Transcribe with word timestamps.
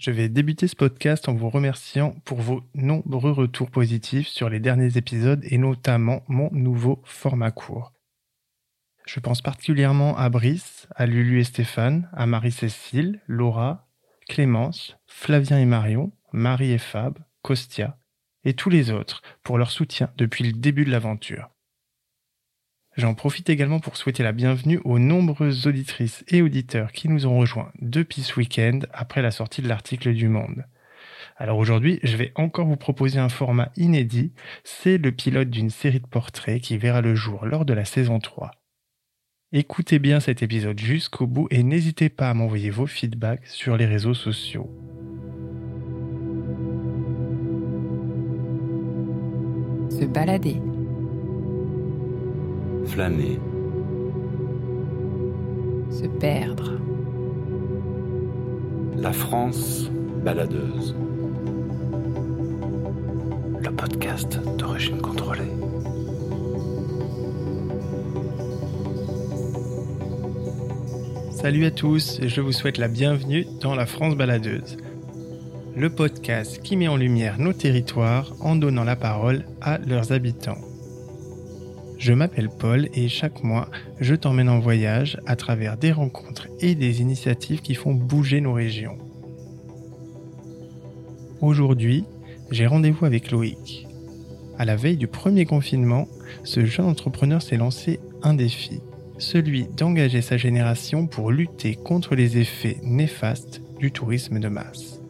Je 0.00 0.10
vais 0.10 0.30
débuter 0.30 0.66
ce 0.66 0.76
podcast 0.76 1.28
en 1.28 1.34
vous 1.34 1.50
remerciant 1.50 2.14
pour 2.24 2.40
vos 2.40 2.62
nombreux 2.74 3.32
retours 3.32 3.70
positifs 3.70 4.28
sur 4.28 4.48
les 4.48 4.58
derniers 4.58 4.96
épisodes 4.96 5.44
et 5.44 5.58
notamment 5.58 6.22
mon 6.26 6.48
nouveau 6.52 7.02
format 7.04 7.50
court. 7.50 7.92
Je 9.04 9.20
pense 9.20 9.42
particulièrement 9.42 10.16
à 10.16 10.30
Brice, 10.30 10.88
à 10.96 11.04
Lulu 11.04 11.40
et 11.40 11.44
Stéphane, 11.44 12.08
à 12.14 12.24
Marie-Cécile, 12.24 13.20
Laura, 13.26 13.90
Clémence, 14.26 14.96
Flavien 15.06 15.58
et 15.58 15.66
Marion, 15.66 16.12
Marie 16.32 16.72
et 16.72 16.78
Fab, 16.78 17.18
Costia, 17.42 17.98
et 18.44 18.54
tous 18.54 18.70
les 18.70 18.90
autres 18.90 19.20
pour 19.42 19.58
leur 19.58 19.70
soutien 19.70 20.10
depuis 20.16 20.44
le 20.44 20.52
début 20.52 20.86
de 20.86 20.90
l'aventure. 20.90 21.50
J'en 22.96 23.14
profite 23.14 23.48
également 23.48 23.78
pour 23.78 23.96
souhaiter 23.96 24.22
la 24.24 24.32
bienvenue 24.32 24.80
aux 24.84 24.98
nombreuses 24.98 25.66
auditrices 25.66 26.24
et 26.28 26.42
auditeurs 26.42 26.90
qui 26.90 27.08
nous 27.08 27.26
ont 27.26 27.38
rejoints 27.38 27.70
depuis 27.80 28.22
ce 28.22 28.34
week-end 28.34 28.80
après 28.92 29.22
la 29.22 29.30
sortie 29.30 29.62
de 29.62 29.68
l'article 29.68 30.12
du 30.12 30.28
Monde. 30.28 30.64
Alors 31.36 31.58
aujourd'hui, 31.58 32.00
je 32.02 32.16
vais 32.16 32.32
encore 32.34 32.66
vous 32.66 32.76
proposer 32.76 33.18
un 33.18 33.28
format 33.28 33.70
inédit, 33.76 34.32
c'est 34.64 34.98
le 34.98 35.12
pilote 35.12 35.50
d'une 35.50 35.70
série 35.70 36.00
de 36.00 36.06
portraits 36.06 36.60
qui 36.60 36.78
verra 36.78 37.00
le 37.00 37.14
jour 37.14 37.46
lors 37.46 37.64
de 37.64 37.72
la 37.72 37.84
saison 37.84 38.18
3. 38.18 38.50
Écoutez 39.52 39.98
bien 39.98 40.20
cet 40.20 40.42
épisode 40.42 40.78
jusqu'au 40.78 41.26
bout 41.26 41.46
et 41.50 41.62
n'hésitez 41.62 42.08
pas 42.08 42.28
à 42.28 42.34
m'envoyer 42.34 42.70
vos 42.70 42.86
feedbacks 42.86 43.46
sur 43.46 43.76
les 43.76 43.86
réseaux 43.86 44.14
sociaux. 44.14 44.68
Se 49.90 50.04
balader 50.04 50.56
flâner, 52.90 53.38
se 55.92 56.06
perdre, 56.18 56.72
la 58.96 59.12
France 59.12 59.88
baladeuse, 60.24 60.96
le 63.62 63.70
podcast 63.70 64.40
d'origine 64.58 65.00
contrôlée. 65.00 65.52
Salut 71.30 71.66
à 71.66 71.70
tous, 71.70 72.18
je 72.20 72.40
vous 72.40 72.52
souhaite 72.52 72.78
la 72.78 72.88
bienvenue 72.88 73.46
dans 73.60 73.76
la 73.76 73.86
France 73.86 74.16
baladeuse, 74.16 74.78
le 75.76 75.90
podcast 75.90 76.60
qui 76.60 76.76
met 76.76 76.88
en 76.88 76.96
lumière 76.96 77.38
nos 77.38 77.52
territoires 77.52 78.34
en 78.40 78.56
donnant 78.56 78.84
la 78.84 78.96
parole 78.96 79.44
à 79.60 79.78
leurs 79.78 80.10
habitants. 80.10 80.58
Je 82.00 82.14
m'appelle 82.14 82.48
Paul 82.48 82.88
et 82.94 83.08
chaque 83.08 83.44
mois, 83.44 83.68
je 84.00 84.14
t'emmène 84.14 84.48
en 84.48 84.58
voyage 84.58 85.20
à 85.26 85.36
travers 85.36 85.76
des 85.76 85.92
rencontres 85.92 86.48
et 86.58 86.74
des 86.74 87.02
initiatives 87.02 87.60
qui 87.60 87.74
font 87.74 87.92
bouger 87.92 88.40
nos 88.40 88.54
régions. 88.54 88.96
Aujourd'hui, 91.42 92.06
j'ai 92.50 92.66
rendez-vous 92.66 93.04
avec 93.04 93.30
Loïc. 93.30 93.86
À 94.56 94.64
la 94.64 94.76
veille 94.76 94.96
du 94.96 95.08
premier 95.08 95.44
confinement, 95.44 96.08
ce 96.42 96.64
jeune 96.64 96.86
entrepreneur 96.86 97.42
s'est 97.42 97.58
lancé 97.58 98.00
un 98.22 98.32
défi, 98.32 98.80
celui 99.18 99.66
d'engager 99.66 100.22
sa 100.22 100.38
génération 100.38 101.06
pour 101.06 101.30
lutter 101.30 101.74
contre 101.74 102.14
les 102.14 102.38
effets 102.38 102.78
néfastes 102.82 103.60
du 103.78 103.92
tourisme 103.92 104.40
de 104.40 104.48
masse. 104.48 105.02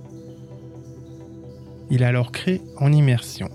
Il 1.88 2.02
a 2.02 2.08
alors 2.08 2.32
créé 2.32 2.60
En 2.78 2.92
Immersion, 2.92 3.48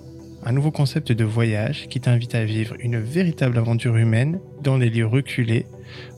un 0.46 0.52
nouveau 0.52 0.72
concept 0.72 1.12
de 1.12 1.24
voyage 1.24 1.88
qui 1.90 2.00
t'invite 2.00 2.36
à 2.36 2.46
vivre 2.46 2.76
une 2.80 3.00
véritable 3.00 3.58
aventure 3.58 3.98
humaine 3.98 4.40
dans 4.62 4.78
des 4.78 4.92
lieux 4.92 5.08
reculés, 5.08 5.66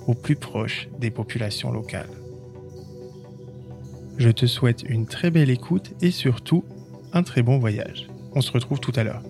au 0.05 0.13
plus 0.13 0.35
proche 0.35 0.89
des 0.99 1.09
populations 1.09 1.71
locales. 1.71 2.09
Je 4.17 4.29
te 4.29 4.45
souhaite 4.45 4.83
une 4.83 5.05
très 5.05 5.31
belle 5.31 5.49
écoute 5.49 5.93
et 6.01 6.11
surtout 6.11 6.65
un 7.13 7.23
très 7.23 7.41
bon 7.41 7.57
voyage. 7.57 8.07
On 8.33 8.41
se 8.41 8.51
retrouve 8.51 8.79
tout 8.79 8.93
à 8.95 9.03
l'heure. 9.03 9.23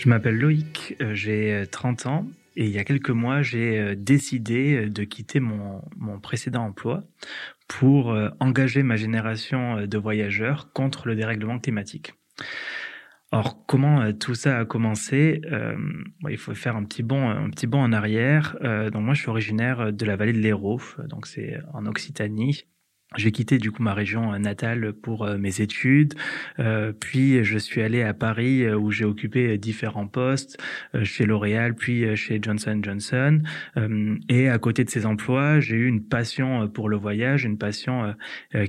Je 0.00 0.08
m'appelle 0.08 0.38
Loïc, 0.38 0.96
euh, 1.02 1.14
j'ai 1.14 1.66
30 1.70 2.06
euh, 2.06 2.08
ans 2.08 2.26
et 2.56 2.64
il 2.64 2.70
y 2.70 2.78
a 2.78 2.84
quelques 2.84 3.10
mois, 3.10 3.42
j'ai 3.42 3.78
euh, 3.78 3.94
décidé 3.94 4.88
de 4.88 5.04
quitter 5.04 5.40
mon, 5.40 5.82
mon 5.98 6.18
précédent 6.18 6.64
emploi 6.64 7.04
pour 7.68 8.16
engager 8.40 8.82
ma 8.82 8.96
génération 8.96 9.86
de 9.86 9.98
voyageurs 9.98 10.72
contre 10.72 11.06
le 11.06 11.16
dérèglement 11.16 11.58
climatique. 11.58 12.14
Or, 13.30 13.66
comment 13.66 14.12
tout 14.14 14.34
ça 14.34 14.58
a 14.58 14.64
commencé 14.64 15.40
Il 16.28 16.36
faut 16.36 16.54
faire 16.54 16.74
un 16.74 16.84
petit 16.84 17.04
bond, 17.04 17.28
un 17.28 17.48
petit 17.50 17.68
bond 17.68 17.80
en 17.80 17.92
arrière. 17.92 18.56
donc 18.90 19.04
moi, 19.04 19.14
je 19.14 19.20
suis 19.20 19.30
originaire 19.30 19.92
de 19.92 20.04
la 20.04 20.16
vallée 20.16 20.32
de 20.32 20.40
l'Hérault, 20.40 20.82
donc 21.08 21.28
c'est 21.28 21.60
en 21.72 21.86
Occitanie. 21.86 22.64
J'ai 23.16 23.32
quitté 23.32 23.58
du 23.58 23.72
coup 23.72 23.82
ma 23.82 23.92
région 23.92 24.32
euh, 24.32 24.38
natale 24.38 24.92
pour 24.92 25.24
euh, 25.24 25.36
mes 25.36 25.60
études, 25.60 26.14
euh, 26.60 26.92
puis 26.92 27.42
je 27.42 27.58
suis 27.58 27.82
allé 27.82 28.04
à 28.04 28.14
Paris 28.14 28.62
euh, 28.62 28.76
où 28.76 28.92
j'ai 28.92 29.04
occupé 29.04 29.58
différents 29.58 30.06
postes 30.06 30.58
chez 31.02 31.26
L'Oréal, 31.26 31.74
puis 31.74 32.16
chez 32.16 32.38
Johnson 32.40 32.78
Johnson. 32.80 33.42
et 34.28 34.48
à 34.48 34.58
côté 34.58 34.84
de 34.84 34.90
ces 34.90 35.06
emplois, 35.06 35.58
j'ai 35.58 35.74
eu 35.74 35.86
une 35.86 36.04
passion 36.04 36.68
pour 36.68 36.88
le 36.88 36.96
voyage, 36.96 37.44
une 37.44 37.58
passion 37.58 38.14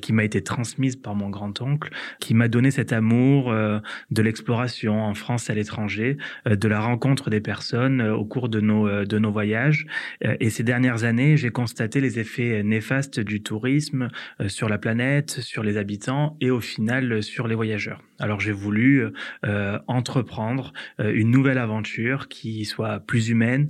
qui 0.01 0.13
m'a 0.13 0.23
été 0.23 0.41
transmise 0.43 0.95
par 0.95 1.15
mon 1.15 1.29
grand-oncle, 1.29 1.91
qui 2.19 2.33
m'a 2.33 2.47
donné 2.47 2.71
cet 2.71 2.93
amour 2.93 3.53
de 3.53 4.21
l'exploration 4.21 5.03
en 5.03 5.13
France 5.13 5.49
à 5.49 5.53
l'étranger, 5.53 6.17
de 6.45 6.67
la 6.67 6.79
rencontre 6.79 7.29
des 7.29 7.41
personnes 7.41 8.01
au 8.01 8.25
cours 8.25 8.49
de 8.49 8.59
nos 8.59 9.05
de 9.05 9.19
nos 9.19 9.31
voyages. 9.31 9.85
et 10.21 10.49
ces 10.49 10.63
dernières 10.63 11.03
années, 11.03 11.37
j'ai 11.37 11.49
constaté 11.49 12.01
les 12.01 12.19
effets 12.19 12.63
néfastes 12.63 13.19
du 13.19 13.41
tourisme 13.41 14.09
sur 14.47 14.69
la 14.69 14.77
planète, 14.77 15.41
sur 15.41 15.63
les 15.63 15.77
habitants 15.77 16.37
et 16.41 16.51
au 16.51 16.59
final 16.59 17.11
euh, 17.11 17.21
sur 17.21 17.47
les 17.47 17.55
voyageurs. 17.55 18.01
Alors 18.19 18.39
j'ai 18.39 18.51
voulu 18.51 19.07
euh, 19.45 19.79
entreprendre 19.87 20.73
une 20.99 21.31
nouvelle 21.31 21.57
aventure 21.57 22.27
qui 22.27 22.65
soit 22.65 22.99
plus 22.99 23.29
humaine, 23.29 23.69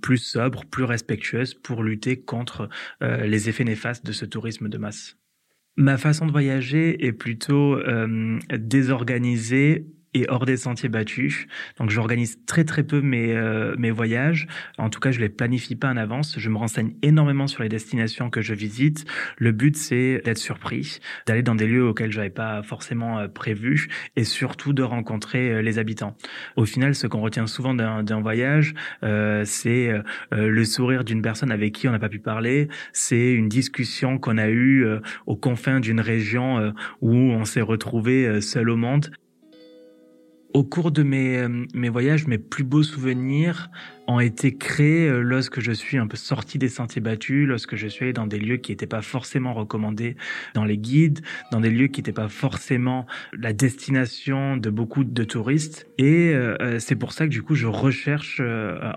plus 0.00 0.18
sobre, 0.18 0.64
plus 0.64 0.84
respectueuse 0.84 1.54
pour 1.54 1.82
lutter 1.82 2.20
contre 2.20 2.68
les 3.00 3.48
effets 3.48 3.64
néfastes 3.64 4.06
de 4.06 4.12
ce 4.12 4.24
tourisme 4.24 4.68
de 4.68 4.78
masse. 4.78 5.18
Ma 5.76 5.98
façon 5.98 6.26
de 6.26 6.32
voyager 6.32 7.04
est 7.04 7.12
plutôt 7.12 7.78
désorganisée 8.50 9.86
et 10.14 10.26
hors 10.28 10.46
des 10.46 10.56
sentiers 10.56 10.88
battus. 10.88 11.46
Donc 11.78 11.90
j'organise 11.90 12.38
très 12.46 12.64
très 12.64 12.82
peu 12.82 13.00
mes, 13.00 13.34
euh, 13.34 13.74
mes 13.78 13.90
voyages. 13.90 14.46
En 14.78 14.90
tout 14.90 15.00
cas, 15.00 15.10
je 15.10 15.20
les 15.20 15.28
planifie 15.28 15.76
pas 15.76 15.90
en 15.90 15.96
avance. 15.96 16.38
Je 16.38 16.48
me 16.50 16.56
renseigne 16.56 16.94
énormément 17.02 17.46
sur 17.46 17.62
les 17.62 17.68
destinations 17.68 18.30
que 18.30 18.42
je 18.42 18.54
visite. 18.54 19.04
Le 19.38 19.52
but, 19.52 19.76
c'est 19.76 20.20
d'être 20.24 20.38
surpris, 20.38 21.00
d'aller 21.26 21.42
dans 21.42 21.54
des 21.54 21.66
lieux 21.66 21.84
auxquels 21.84 22.12
j'avais 22.12 22.30
pas 22.30 22.62
forcément 22.62 23.18
euh, 23.18 23.28
prévu 23.28 23.88
et 24.16 24.24
surtout 24.24 24.72
de 24.72 24.82
rencontrer 24.82 25.50
euh, 25.50 25.62
les 25.62 25.78
habitants. 25.78 26.16
Au 26.56 26.64
final, 26.64 26.94
ce 26.94 27.06
qu'on 27.06 27.20
retient 27.20 27.46
souvent 27.46 27.74
d'un 27.74 28.20
voyage, 28.20 28.74
euh, 29.02 29.42
c'est 29.44 29.92
le 30.30 30.64
sourire 30.64 31.04
d'une 31.04 31.22
personne 31.22 31.50
avec 31.50 31.72
qui 31.74 31.88
on 31.88 31.92
n'a 31.92 31.98
pas 31.98 32.08
pu 32.08 32.18
parler. 32.18 32.68
C'est 32.92 33.32
une 33.32 33.48
discussion 33.48 34.18
qu'on 34.18 34.38
a 34.38 34.48
eue 34.48 34.86
aux 35.26 35.36
confins 35.36 35.80
d'une 35.80 36.00
région 36.00 36.72
où 37.00 37.12
on 37.12 37.44
s'est 37.44 37.60
retrouvé 37.60 38.40
seul 38.40 38.70
au 38.70 38.76
monde 38.76 39.10
Au 40.54 40.64
cours 40.64 40.90
de 40.90 41.02
mes, 41.02 41.38
euh, 41.38 41.64
mes 41.72 41.88
voyages, 41.88 42.26
mes 42.26 42.36
plus 42.36 42.64
beaux 42.64 42.82
souvenirs 42.82 43.70
ont 44.06 44.20
été 44.20 44.54
créés 44.54 45.08
euh, 45.08 45.22
lorsque 45.22 45.60
je 45.60 45.72
suis 45.72 45.96
un 45.96 46.06
peu 46.06 46.18
sorti 46.18 46.58
des 46.58 46.68
sentiers 46.68 47.00
battus, 47.00 47.48
lorsque 47.48 47.74
je 47.74 47.86
suis 47.86 48.04
allé 48.04 48.12
dans 48.12 48.26
des 48.26 48.38
lieux 48.38 48.58
qui 48.58 48.70
n'étaient 48.70 48.86
pas 48.86 49.00
forcément 49.00 49.54
recommandés 49.54 50.14
dans 50.52 50.66
les 50.66 50.76
guides, 50.76 51.20
dans 51.52 51.60
des 51.60 51.70
lieux 51.70 51.86
qui 51.86 52.00
n'étaient 52.00 52.12
pas 52.12 52.28
forcément 52.28 53.06
la 53.32 53.54
destination 53.54 54.58
de 54.58 54.68
beaucoup 54.68 55.04
de 55.04 55.24
touristes. 55.24 55.86
Et 55.96 56.34
euh, 56.34 56.78
c'est 56.78 56.96
pour 56.96 57.12
ça 57.12 57.24
que 57.24 57.30
du 57.30 57.42
coup, 57.42 57.54
je 57.54 57.66
recherche 57.66 58.42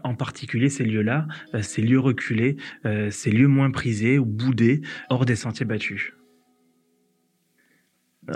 en 0.03 0.15
particulier 0.15 0.67
ces 0.67 0.83
lieux-là, 0.83 1.27
ces 1.61 1.81
lieux 1.81 1.99
reculés, 1.99 2.57
ces 3.09 3.31
lieux 3.31 3.47
moins 3.47 3.71
prisés 3.71 4.19
ou 4.19 4.25
boudés 4.25 4.81
hors 5.09 5.25
des 5.25 5.35
sentiers 5.35 5.65
battus. 5.65 6.13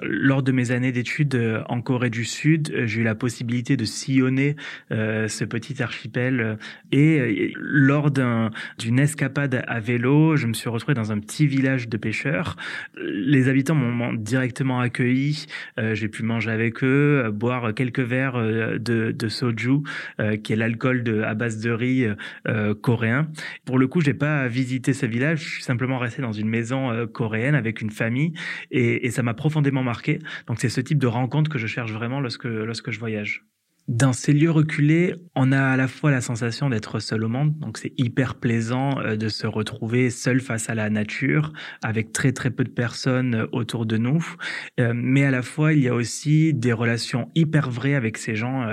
Lors 0.03 0.43
de 0.43 0.51
mes 0.51 0.71
années 0.71 0.91
d'études 0.91 1.35
euh, 1.35 1.63
en 1.67 1.81
Corée 1.81 2.09
du 2.09 2.23
Sud, 2.23 2.71
euh, 2.71 2.85
j'ai 2.85 3.01
eu 3.01 3.03
la 3.03 3.15
possibilité 3.15 3.75
de 3.75 3.85
sillonner 3.85 4.55
euh, 4.91 5.27
ce 5.27 5.43
petit 5.45 5.81
archipel 5.81 6.57
et 6.91 7.53
lors 7.55 8.11
d'une 8.11 8.99
escapade 8.99 9.63
à 9.67 9.79
vélo, 9.79 10.35
je 10.35 10.47
me 10.47 10.53
suis 10.53 10.69
retrouvé 10.69 10.93
dans 10.93 11.11
un 11.11 11.19
petit 11.19 11.47
village 11.47 11.89
de 11.89 11.97
pêcheurs. 11.97 12.55
Les 12.97 13.47
habitants 13.47 13.75
m'ont 13.75 14.13
directement 14.13 14.79
accueilli, 14.79 15.45
j'ai 15.77 16.07
pu 16.07 16.23
manger 16.23 16.51
avec 16.51 16.83
eux, 16.83 17.29
boire 17.33 17.73
quelques 17.73 17.99
verres 17.99 18.39
de, 18.79 19.27
soju, 19.27 19.79
qui 20.43 20.53
est 20.53 20.55
l'alcool 20.55 21.23
à 21.25 21.33
base 21.33 21.59
de 21.59 21.71
riz 21.71 22.07
coréen. 22.81 23.29
Pour 23.65 23.77
le 23.77 23.87
coup, 23.87 24.01
j'ai 24.01 24.13
pas 24.13 24.47
visité 24.47 24.93
ce 24.93 25.05
village, 25.05 25.39
je 25.43 25.53
suis 25.55 25.63
simplement 25.63 25.97
resté 25.97 26.21
dans 26.21 26.33
une 26.33 26.49
maison 26.49 27.07
coréenne 27.07 27.55
avec 27.55 27.81
une 27.81 27.91
famille 27.91 28.33
et 28.71 29.09
ça 29.11 29.23
m'a 29.23 29.33
profondément 29.33 29.78
marqué. 29.83 30.19
Donc 30.47 30.59
c'est 30.59 30.69
ce 30.69 30.81
type 30.81 30.99
de 30.99 31.07
rencontre 31.07 31.49
que 31.49 31.57
je 31.57 31.67
cherche 31.67 31.91
vraiment 31.91 32.19
lorsque, 32.19 32.45
lorsque 32.45 32.91
je 32.91 32.99
voyage. 32.99 33.45
Dans 33.89 34.13
ces 34.13 34.33
lieux 34.33 34.51
reculés, 34.51 35.15
on 35.33 35.51
a 35.51 35.59
à 35.59 35.75
la 35.75 35.87
fois 35.87 36.11
la 36.11 36.21
sensation 36.21 36.69
d'être 36.69 36.99
seul 36.99 37.23
au 37.23 37.27
monde, 37.27 37.57
donc 37.57 37.79
c'est 37.79 37.91
hyper 37.97 38.35
plaisant 38.35 38.99
euh, 38.99 39.15
de 39.15 39.29
se 39.29 39.47
retrouver 39.47 40.11
seul 40.11 40.41
face 40.41 40.69
à 40.69 40.75
la 40.75 40.91
nature, 40.91 41.53
avec 41.81 42.11
très 42.11 42.31
très 42.31 42.51
peu 42.51 42.63
de 42.63 42.69
personnes 42.69 43.33
euh, 43.33 43.47
autour 43.51 43.87
de 43.87 43.97
nous, 43.97 44.23
euh, 44.79 44.93
mais 44.93 45.25
à 45.25 45.31
la 45.31 45.41
fois 45.41 45.73
il 45.73 45.79
y 45.79 45.87
a 45.87 45.95
aussi 45.95 46.53
des 46.53 46.71
relations 46.71 47.31
hyper 47.33 47.71
vraies 47.71 47.95
avec 47.95 48.19
ces 48.19 48.35
gens 48.35 48.67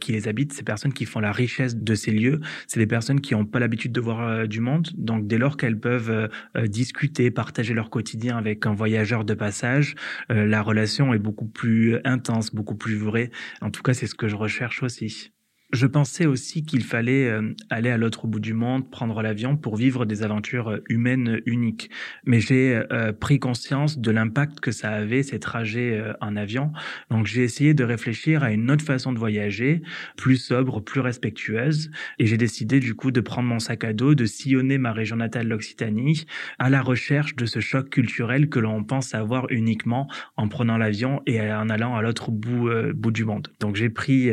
qui 0.00 0.12
les 0.12 0.28
habitent, 0.28 0.52
ces 0.52 0.64
personnes 0.64 0.92
qui 0.92 1.06
font 1.06 1.20
la 1.20 1.32
richesse 1.32 1.76
de 1.76 1.94
ces 1.94 2.10
lieux, 2.10 2.40
c'est 2.66 2.78
des 2.78 2.86
personnes 2.86 3.22
qui 3.22 3.34
n'ont 3.34 3.46
pas 3.46 3.60
l'habitude 3.60 3.92
de 3.92 4.00
voir 4.00 4.46
du 4.46 4.60
monde, 4.60 4.88
donc 4.98 5.26
dès 5.26 5.38
lors 5.38 5.56
qu'elles 5.56 5.80
peuvent 5.80 6.28
discuter, 6.66 7.30
partager 7.30 7.72
leur 7.72 7.88
quotidien 7.88 8.36
avec 8.36 8.66
un 8.66 8.74
voyageur 8.74 9.24
de 9.24 9.34
passage, 9.34 9.94
la 10.28 10.60
relation 10.60 11.14
est 11.14 11.18
beaucoup 11.18 11.46
plus 11.46 11.96
intense, 12.04 12.54
beaucoup 12.54 12.74
plus 12.74 12.96
vraie. 12.96 13.30
En 13.62 13.70
tout 13.70 13.82
cas, 13.82 13.94
c'est 13.94 14.06
ce 14.06 14.14
que 14.14 14.28
je 14.28 14.36
recherche 14.36 14.57
cherche 14.58 14.82
aussi. 14.82 15.32
Je 15.70 15.86
pensais 15.86 16.24
aussi 16.24 16.64
qu'il 16.64 16.82
fallait 16.82 17.28
euh, 17.28 17.54
aller 17.68 17.90
à 17.90 17.98
l'autre 17.98 18.26
bout 18.26 18.40
du 18.40 18.54
monde, 18.54 18.90
prendre 18.90 19.20
l'avion 19.20 19.54
pour 19.58 19.76
vivre 19.76 20.06
des 20.06 20.22
aventures 20.22 20.70
euh, 20.70 20.84
humaines 20.88 21.42
uniques. 21.44 21.90
Mais 22.24 22.40
j'ai 22.40 22.80
euh, 22.90 23.12
pris 23.12 23.38
conscience 23.38 23.98
de 23.98 24.10
l'impact 24.10 24.60
que 24.60 24.72
ça 24.72 24.88
avait 24.88 25.22
ces 25.22 25.38
trajets 25.38 26.02
en 26.22 26.36
avion. 26.36 26.72
Donc 27.10 27.26
j'ai 27.26 27.42
essayé 27.42 27.74
de 27.74 27.84
réfléchir 27.84 28.42
à 28.42 28.50
une 28.50 28.70
autre 28.70 28.84
façon 28.84 29.12
de 29.12 29.18
voyager, 29.18 29.82
plus 30.16 30.38
sobre, 30.38 30.80
plus 30.80 31.00
respectueuse. 31.00 31.90
Et 32.18 32.26
j'ai 32.26 32.38
décidé 32.38 32.80
du 32.80 32.94
coup 32.94 33.10
de 33.10 33.20
prendre 33.20 33.48
mon 33.48 33.58
sac 33.58 33.84
à 33.84 33.92
dos, 33.92 34.14
de 34.14 34.24
sillonner 34.24 34.78
ma 34.78 34.92
région 34.92 35.16
natale, 35.16 35.48
l'Occitanie, 35.48 36.24
à 36.58 36.70
la 36.70 36.80
recherche 36.80 37.36
de 37.36 37.44
ce 37.44 37.60
choc 37.60 37.90
culturel 37.90 38.48
que 38.48 38.58
l'on 38.58 38.84
pense 38.84 39.14
avoir 39.14 39.50
uniquement 39.50 40.08
en 40.38 40.48
prenant 40.48 40.78
l'avion 40.78 41.20
et 41.26 41.40
en 41.52 41.68
allant 41.68 41.94
à 41.94 42.00
l'autre 42.00 42.30
bout, 42.30 42.70
bout 42.94 43.10
du 43.10 43.26
monde. 43.26 43.48
Donc 43.60 43.76
j'ai 43.76 43.90
pris 43.90 44.30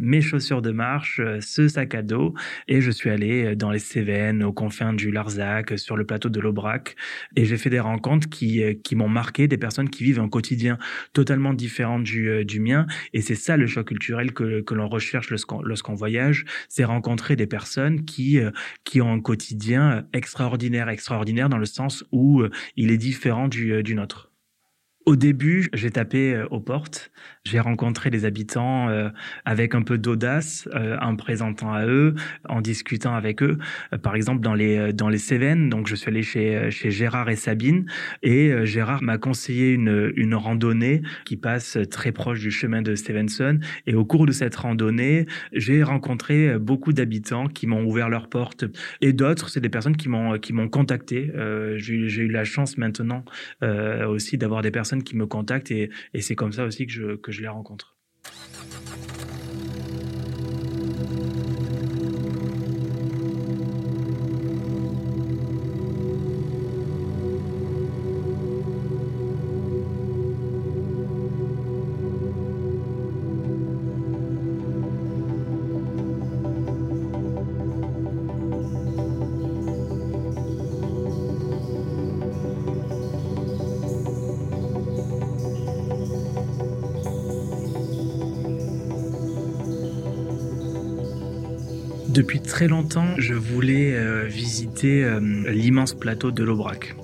mes 0.00 0.20
chaussures 0.20 0.60
de 0.60 0.71
marche, 0.72 1.20
euh, 1.20 1.38
ce 1.40 1.68
sac 1.68 1.94
à 1.94 2.02
dos, 2.02 2.34
et 2.68 2.80
je 2.80 2.90
suis 2.90 3.10
allé 3.10 3.44
euh, 3.44 3.56
dans 3.56 3.70
les 3.70 3.78
Cévennes, 3.78 4.42
aux 4.42 4.52
confins 4.52 4.92
du 4.92 5.10
Larzac, 5.10 5.78
sur 5.78 5.96
le 5.96 6.04
plateau 6.04 6.28
de 6.28 6.40
l'Aubrac, 6.40 6.96
et 7.36 7.44
j'ai 7.44 7.56
fait 7.56 7.70
des 7.70 7.80
rencontres 7.80 8.28
qui, 8.28 8.62
euh, 8.62 8.74
qui 8.74 8.96
m'ont 8.96 9.08
marqué, 9.08 9.48
des 9.48 9.58
personnes 9.58 9.88
qui 9.88 10.04
vivent 10.04 10.20
un 10.20 10.28
quotidien 10.28 10.78
totalement 11.12 11.54
différent 11.54 12.00
du, 12.00 12.44
du 12.44 12.60
mien, 12.60 12.86
et 13.12 13.20
c'est 13.20 13.34
ça 13.34 13.56
le 13.56 13.66
choc 13.66 13.88
culturel 13.88 14.32
que, 14.32 14.60
que 14.60 14.74
l'on 14.74 14.88
recherche 14.88 15.30
lorsqu'on 15.30 15.62
lorsqu'on 15.62 15.94
voyage, 15.94 16.44
c'est 16.68 16.84
rencontrer 16.84 17.36
des 17.36 17.46
personnes 17.46 18.04
qui, 18.04 18.40
qui 18.84 19.00
ont 19.00 19.12
un 19.12 19.20
quotidien 19.20 20.06
extraordinaire, 20.12 20.88
extraordinaire 20.88 21.48
dans 21.48 21.58
le 21.58 21.66
sens 21.66 22.04
où 22.12 22.42
il 22.76 22.90
est 22.90 22.98
différent 22.98 23.48
du, 23.48 23.82
du 23.82 23.94
nôtre. 23.94 24.31
Au 25.04 25.16
début, 25.16 25.68
j'ai 25.72 25.90
tapé 25.90 26.44
aux 26.50 26.60
portes 26.60 27.12
j'ai 27.44 27.58
rencontré 27.58 28.10
les 28.10 28.24
habitants 28.24 28.88
euh, 28.88 29.08
avec 29.44 29.74
un 29.74 29.82
peu 29.82 29.98
d'audace, 29.98 30.68
euh, 30.74 30.96
en 31.00 31.16
présentant 31.16 31.72
à 31.72 31.86
eux, 31.86 32.14
en 32.48 32.60
discutant 32.60 33.14
avec 33.14 33.42
eux. 33.42 33.58
Euh, 33.92 33.98
par 33.98 34.14
exemple, 34.14 34.40
dans 34.40 34.54
les 34.54 34.92
dans 34.92 35.08
les 35.08 35.18
Cévennes, 35.18 35.68
donc 35.68 35.88
je 35.88 35.96
suis 35.96 36.08
allé 36.08 36.22
chez 36.22 36.70
chez 36.70 36.90
Gérard 36.90 37.28
et 37.30 37.36
Sabine, 37.36 37.86
et 38.22 38.52
Gérard 38.64 39.02
m'a 39.02 39.18
conseillé 39.18 39.72
une 39.72 40.12
une 40.16 40.34
randonnée 40.34 41.02
qui 41.24 41.36
passe 41.36 41.78
très 41.90 42.12
proche 42.12 42.40
du 42.40 42.50
chemin 42.50 42.82
de 42.82 42.94
Stevenson. 42.94 43.58
Et 43.86 43.94
au 43.94 44.04
cours 44.04 44.26
de 44.26 44.32
cette 44.32 44.54
randonnée, 44.54 45.26
j'ai 45.52 45.82
rencontré 45.82 46.58
beaucoup 46.58 46.92
d'habitants 46.92 47.48
qui 47.48 47.66
m'ont 47.66 47.84
ouvert 47.84 48.08
leurs 48.08 48.28
portes, 48.28 48.64
et 49.00 49.12
d'autres, 49.12 49.48
c'est 49.48 49.60
des 49.60 49.68
personnes 49.68 49.96
qui 49.96 50.08
m'ont 50.08 50.38
qui 50.38 50.52
m'ont 50.52 50.68
contacté. 50.68 51.32
j'ai 51.76 52.22
eu 52.22 52.28
la 52.28 52.44
chance 52.44 52.78
maintenant 52.78 53.24
aussi 54.06 54.38
d'avoir 54.38 54.62
des 54.62 54.70
personnes 54.70 54.91
qui 55.00 55.16
me 55.16 55.26
contactent, 55.26 55.70
et, 55.70 55.90
c'est 56.20 56.34
comme 56.34 56.52
ça 56.52 56.64
aussi 56.64 56.86
que 56.86 56.92
je 57.32 57.40
les 57.40 57.48
rencontre. 57.48 57.96
Depuis 92.12 92.40
très 92.40 92.68
longtemps, 92.68 93.14
je 93.16 93.32
voulais 93.32 93.94
euh, 93.94 94.26
visiter 94.26 95.02
euh, 95.02 95.18
l'immense 95.50 95.94
plateau 95.94 96.30
de 96.30 96.44
l'Aubrac. 96.44 96.94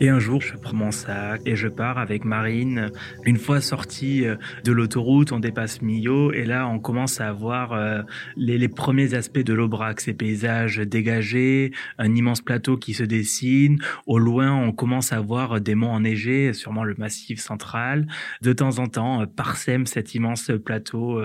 Et 0.00 0.08
un 0.08 0.18
jour, 0.18 0.40
je 0.40 0.56
prends 0.56 0.74
mon 0.74 0.90
sac 0.90 1.40
et 1.46 1.54
je 1.54 1.68
pars 1.68 1.98
avec 1.98 2.24
Marine. 2.24 2.90
Une 3.24 3.36
fois 3.36 3.60
sorti 3.60 4.26
euh, 4.26 4.34
de 4.64 4.72
l'autoroute, 4.72 5.30
on 5.30 5.38
dépasse 5.38 5.82
Millau 5.82 6.32
et 6.32 6.44
là, 6.44 6.66
on 6.66 6.80
commence 6.80 7.20
à 7.20 7.32
voir 7.32 7.72
euh, 7.72 8.02
les, 8.36 8.68
premiers 8.68 9.14
aspects 9.14 9.38
de 9.38 9.54
l'Aubrac, 9.54 10.00
ces 10.00 10.12
paysages 10.12 10.78
dégagés, 10.78 11.70
un 11.98 12.12
immense 12.12 12.40
plateau 12.40 12.76
qui 12.76 12.92
se 12.92 13.04
dessine. 13.04 13.78
Au 14.06 14.18
loin, 14.18 14.52
on 14.52 14.72
commence 14.72 15.12
à 15.12 15.20
voir 15.20 15.60
des 15.60 15.76
monts 15.76 15.92
enneigés, 15.92 16.52
sûrement 16.54 16.82
le 16.82 16.96
massif 16.98 17.38
central. 17.38 18.08
De 18.42 18.52
temps 18.52 18.80
en 18.80 18.88
temps, 18.88 19.22
euh, 19.22 19.26
parsème 19.26 19.86
cet 19.86 20.14
immense 20.16 20.50
plateau, 20.64 21.22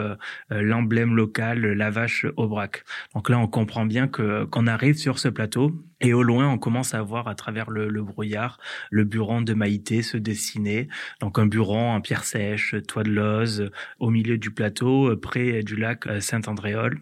l'emblème 0.50 1.16
local, 1.16 1.60
la 1.60 1.90
vache 1.90 2.26
Aubrac. 2.38 2.84
Donc 3.16 3.30
là, 3.30 3.40
on 3.40 3.48
comprend 3.48 3.86
bien 3.86 4.08
que 4.08 4.46
qu'on 4.46 4.68
arrive 4.68 4.96
sur 4.96 5.18
ce 5.18 5.28
plateau 5.28 5.74
et 6.02 6.14
au 6.14 6.24
loin, 6.24 6.48
on 6.50 6.58
commence 6.58 6.94
à 6.94 7.02
voir 7.02 7.28
à 7.28 7.36
travers 7.36 7.70
le, 7.70 7.90
le 7.90 8.04
brouillard 8.04 8.60
le 8.90 9.04
buron 9.04 9.42
de 9.42 9.54
Maïté 9.54 10.02
se 10.02 10.18
dessinait. 10.18 10.88
Donc 11.20 11.40
un 11.40 11.46
buron 11.46 11.92
en 11.94 12.02
pierre 12.02 12.24
sèche, 12.24 12.76
toit 12.88 13.04
de 13.04 13.12
lose, 13.12 13.72
au 14.00 14.10
milieu 14.10 14.38
du 14.38 14.52
plateau, 14.52 15.16
près 15.18 15.64
du 15.64 15.76
lac 15.76 16.08
euh, 16.08 16.20
Saint-Andréol. 16.20 17.02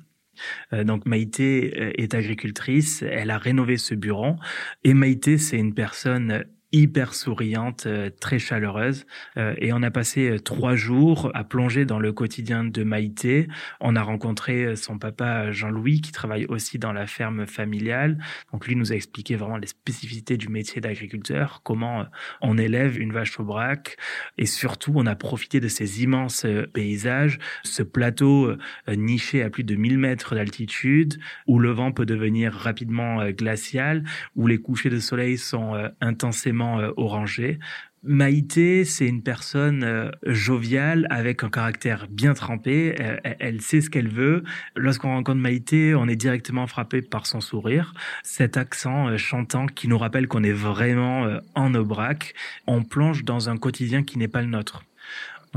Euh, 0.73 0.83
donc 0.83 1.05
Maïté 1.05 1.73
euh, 1.77 1.91
est 1.97 2.13
agricultrice, 2.13 3.01
elle 3.01 3.31
a 3.31 3.39
rénové 3.39 3.77
ce 3.77 3.95
buron 3.95 4.37
et 4.83 4.93
Maïté 4.93 5.39
c'est 5.39 5.57
une 5.57 5.73
personne 5.73 6.45
hyper 6.77 7.15
souriante, 7.15 7.87
euh, 7.87 8.09
très 8.19 8.37
chaleureuse. 8.37 9.05
Euh, 9.37 9.55
et 9.57 9.73
on 9.73 9.81
a 9.81 9.89
passé 9.89 10.29
euh, 10.29 10.39
trois 10.39 10.75
jours 10.75 11.31
à 11.33 11.43
plonger 11.43 11.85
dans 11.85 11.99
le 11.99 12.13
quotidien 12.13 12.63
de 12.63 12.83
Maïté. 12.83 13.47
On 13.81 13.95
a 13.95 14.03
rencontré 14.03 14.75
son 14.75 14.99
papa 14.99 15.51
Jean-Louis 15.51 16.01
qui 16.01 16.11
travaille 16.11 16.45
aussi 16.45 16.77
dans 16.77 16.93
la 16.93 17.07
ferme 17.07 17.47
familiale. 17.47 18.19
Donc 18.51 18.67
lui 18.67 18.75
nous 18.75 18.91
a 18.91 18.95
expliqué 18.95 19.35
vraiment 19.35 19.57
les 19.57 19.67
spécificités 19.67 20.37
du 20.37 20.49
métier 20.49 20.79
d'agriculteur, 20.79 21.61
comment 21.63 22.05
on 22.41 22.57
élève 22.57 22.99
une 22.99 23.11
vache 23.11 23.39
au 23.39 23.43
braque. 23.43 23.97
Et 24.37 24.45
surtout, 24.45 24.93
on 24.95 25.05
a 25.05 25.15
profité 25.15 25.59
de 25.59 25.67
ces 25.67 26.03
immenses 26.03 26.45
paysages, 26.73 27.39
ce 27.63 27.83
plateau 27.83 28.53
niché 28.87 29.41
à 29.41 29.49
plus 29.49 29.63
de 29.63 29.75
1000 29.75 29.97
mètres 29.97 30.35
d'altitude, 30.35 31.19
où 31.47 31.59
le 31.59 31.71
vent 31.71 31.91
peut 31.91 32.05
devenir 32.05 32.53
rapidement 32.53 33.29
glacial, 33.31 34.03
où 34.35 34.47
les 34.47 34.59
couchers 34.59 34.89
de 34.89 34.99
soleil 34.99 35.37
sont 35.37 35.73
intensément 36.01 36.66
euh, 36.75 36.91
orangé 36.97 37.59
Maïté, 38.03 38.85
c'est 38.85 39.07
une 39.07 39.23
personne 39.23 39.83
euh, 39.83 40.11
joviale 40.23 41.07
avec 41.09 41.43
un 41.43 41.49
caractère 41.49 42.07
bien 42.09 42.33
trempé. 42.33 42.95
Euh, 43.01 43.17
elle 43.39 43.59
sait 43.59 43.81
ce 43.81 43.89
qu'elle 43.89 44.07
veut. 44.07 44.43
Lorsqu'on 44.75 45.09
rencontre 45.09 45.39
Maïté, 45.39 45.93
on 45.95 46.07
est 46.07 46.15
directement 46.15 46.67
frappé 46.67 47.01
par 47.01 47.25
son 47.25 47.41
sourire, 47.41 47.93
cet 48.23 48.55
accent 48.55 49.17
chantant 49.17 49.65
qui 49.65 49.87
nous 49.87 49.97
rappelle 49.97 50.27
qu'on 50.27 50.43
est 50.43 50.53
vraiment 50.53 51.27
en 51.55 51.73
Aubrac. 51.73 52.33
On 52.65 52.83
plonge 52.83 53.25
dans 53.25 53.49
un 53.49 53.57
quotidien 53.57 54.03
qui 54.03 54.17
n'est 54.19 54.29
pas 54.29 54.41
le 54.41 54.47
nôtre. 54.47 54.86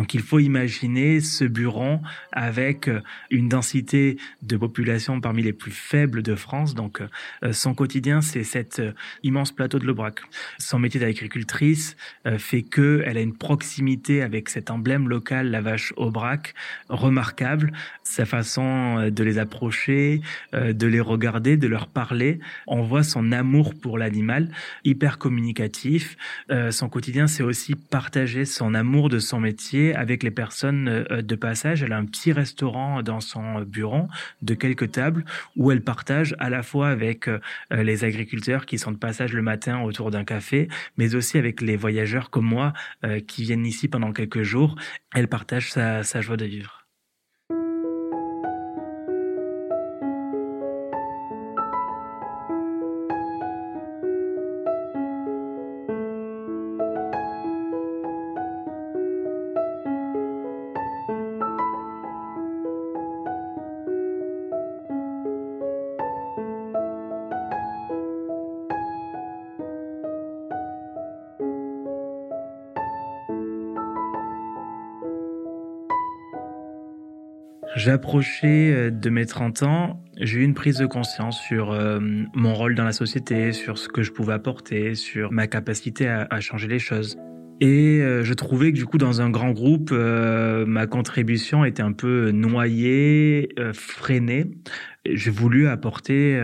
Donc 0.00 0.14
il 0.14 0.22
faut 0.22 0.38
imaginer 0.38 1.20
ce 1.20 1.44
bureau 1.44 2.00
avec 2.32 2.88
euh, 2.88 3.02
une 3.30 3.50
densité 3.50 4.16
de 4.40 4.56
population 4.56 5.20
parmi 5.20 5.42
les 5.42 5.52
plus 5.52 5.72
faibles 5.72 6.22
de 6.22 6.34
France. 6.36 6.74
Donc 6.74 7.02
euh, 7.42 7.52
son 7.52 7.74
quotidien, 7.74 8.22
c'est 8.22 8.42
cet 8.42 8.78
euh, 8.78 8.92
immense 9.22 9.52
plateau 9.52 9.78
de 9.78 9.84
Lebrac. 9.84 10.20
Son 10.56 10.78
métier 10.78 11.00
d'agricultrice 11.00 11.98
fait 12.38 12.62
que 12.62 13.02
elle 13.04 13.18
a 13.18 13.20
une 13.20 13.36
proximité 13.36 14.22
avec 14.22 14.48
cet 14.48 14.70
emblème 14.70 15.06
local, 15.06 15.50
la 15.50 15.60
vache 15.60 15.92
Aubrac, 15.98 16.54
remarquable. 16.88 17.72
Sa 18.02 18.24
façon 18.24 19.10
de 19.10 19.24
les 19.24 19.38
approcher, 19.38 20.22
de 20.52 20.86
les 20.86 21.00
regarder, 21.00 21.56
de 21.56 21.66
leur 21.66 21.88
parler, 21.88 22.40
on 22.66 22.82
voit 22.82 23.02
son 23.02 23.32
amour 23.32 23.74
pour 23.74 23.98
l'animal, 23.98 24.50
hyper 24.84 25.18
communicatif. 25.18 26.16
Son 26.70 26.88
quotidien, 26.88 27.26
c'est 27.26 27.42
aussi 27.42 27.74
partager 27.74 28.44
son 28.44 28.74
amour 28.74 29.08
de 29.08 29.18
son 29.18 29.40
métier 29.40 29.89
avec 29.94 30.22
les 30.22 30.30
personnes 30.30 30.88
euh, 30.88 31.22
de 31.22 31.34
passage. 31.34 31.82
Elle 31.82 31.92
a 31.92 31.98
un 31.98 32.04
petit 32.04 32.32
restaurant 32.32 33.02
dans 33.02 33.20
son 33.20 33.62
bureau 33.62 34.08
de 34.42 34.54
quelques 34.54 34.92
tables 34.92 35.24
où 35.56 35.70
elle 35.70 35.82
partage 35.82 36.34
à 36.38 36.50
la 36.50 36.62
fois 36.62 36.88
avec 36.88 37.28
euh, 37.28 37.38
les 37.70 38.04
agriculteurs 38.04 38.66
qui 38.66 38.78
sont 38.78 38.92
de 38.92 38.96
passage 38.96 39.32
le 39.32 39.42
matin 39.42 39.82
autour 39.82 40.10
d'un 40.10 40.24
café, 40.24 40.68
mais 40.96 41.14
aussi 41.14 41.38
avec 41.38 41.60
les 41.60 41.76
voyageurs 41.76 42.30
comme 42.30 42.46
moi 42.46 42.72
euh, 43.04 43.20
qui 43.20 43.42
viennent 43.42 43.66
ici 43.66 43.88
pendant 43.88 44.12
quelques 44.12 44.42
jours. 44.42 44.76
Elle 45.14 45.28
partage 45.28 45.72
sa, 45.72 46.02
sa 46.02 46.20
joie 46.20 46.36
de 46.36 46.44
vivre. 46.44 46.79
J'approchais 77.76 78.72
euh, 78.72 78.90
de 78.90 79.10
mes 79.10 79.26
30 79.26 79.62
ans, 79.62 80.04
j'ai 80.18 80.40
eu 80.40 80.42
une 80.42 80.54
prise 80.54 80.78
de 80.78 80.86
conscience 80.86 81.40
sur 81.40 81.70
euh, 81.70 82.00
mon 82.34 82.54
rôle 82.54 82.74
dans 82.74 82.84
la 82.84 82.92
société, 82.92 83.52
sur 83.52 83.78
ce 83.78 83.88
que 83.88 84.02
je 84.02 84.10
pouvais 84.10 84.32
apporter, 84.32 84.96
sur 84.96 85.30
ma 85.30 85.46
capacité 85.46 86.08
à, 86.08 86.40
changer 86.40 86.66
les 86.66 86.80
choses. 86.80 87.16
Et 87.60 88.00
euh, 88.00 88.24
je 88.24 88.34
trouvais 88.34 88.72
que 88.72 88.76
du 88.76 88.86
coup 88.86 88.98
dans 88.98 89.20
un 89.20 89.30
grand 89.30 89.52
groupe, 89.52 89.92
ma 89.92 90.86
contribution 90.86 91.64
était 91.64 91.82
un 91.82 91.92
peu 91.92 92.32
noyée, 92.32 93.50
freinée. 93.72 94.50
J'ai 95.06 95.30
voulu 95.30 95.68
apporter 95.68 96.40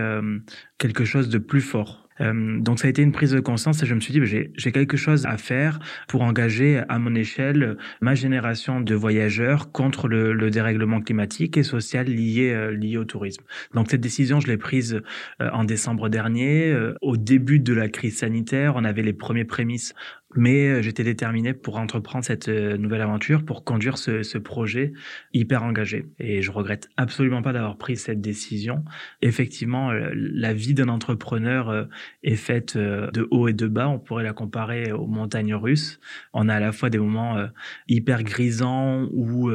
quelque 0.77 1.03
chose 1.03 1.29
de 1.29 1.39
plus 1.39 1.61
fort. 1.61 2.06
Euh, 2.21 2.59
donc 2.59 2.79
ça 2.79 2.87
a 2.87 2.89
été 2.89 3.01
une 3.01 3.11
prise 3.11 3.31
de 3.31 3.39
conscience 3.39 3.81
et 3.83 3.85
je 3.85 3.93
me 3.93 3.99
suis 3.99 4.13
dit, 4.13 4.19
bah, 4.19 4.25
j'ai 4.25 4.71
quelque 4.71 4.97
chose 4.97 5.25
à 5.25 5.37
faire 5.37 5.79
pour 6.07 6.21
engager 6.21 6.81
à 6.89 6.99
mon 6.99 7.15
échelle 7.15 7.77
ma 8.01 8.15
génération 8.15 8.81
de 8.81 8.95
voyageurs 8.95 9.71
contre 9.71 10.07
le, 10.07 10.33
le 10.33 10.49
dérèglement 10.49 11.01
climatique 11.01 11.57
et 11.57 11.63
social 11.63 12.07
lié, 12.07 12.51
euh, 12.53 12.71
lié 12.71 12.97
au 12.97 13.05
tourisme. 13.05 13.43
Donc 13.73 13.89
cette 13.89 14.01
décision, 14.01 14.39
je 14.39 14.47
l'ai 14.47 14.57
prise 14.57 15.01
euh, 15.41 15.49
en 15.51 15.63
décembre 15.63 16.09
dernier. 16.09 16.75
au 17.01 17.17
début 17.17 17.59
de 17.59 17.73
la 17.73 17.89
crise 17.89 18.17
sanitaire, 18.17 18.73
on 18.75 18.83
avait 18.83 19.01
les 19.01 19.13
premiers 19.13 19.45
prémices 19.45 19.93
mais 20.37 20.67
euh, 20.67 20.81
j'étais 20.81 21.03
déterminé 21.03 21.53
pour 21.53 21.77
entreprendre 21.77 22.23
cette 22.23 22.47
euh, 22.47 22.77
nouvelle 22.77 23.01
aventure, 23.01 23.43
pour 23.43 23.63
conduire 23.63 23.97
ce, 23.97 24.37
projet 24.37 24.93
hyper 25.33 25.63
engagé. 25.63 26.05
Et 26.19 26.43
je 26.43 26.51
regrette 26.51 26.89
absolument 26.95 27.41
pas 27.41 27.53
d'avoir 27.53 27.77
pris 27.77 27.97
cette 27.97 28.21
décision. 28.21 28.85
Effectivement, 29.23 29.89
euh, 29.89 30.11
la 30.13 30.53
vie 30.53 30.75
d'un 30.75 30.89
entrepreneur 30.89 31.87
est 32.23 32.35
faite 32.35 32.77
de 32.77 33.27
haut 33.31 33.47
et 33.47 33.53
de 33.53 33.67
bas. 33.67 33.89
On 33.89 33.97
pourrait 33.97 34.23
la 34.23 34.33
comparer 34.33 34.91
aux 34.91 35.07
montagnes 35.07 35.55
russes. 35.55 35.99
On 36.33 36.49
a 36.49 36.55
à 36.55 36.59
la 36.59 36.71
fois 36.71 36.91
des 36.91 36.99
moments 36.99 37.47
hyper 37.87 38.21
grisants 38.21 39.07
où 39.11 39.49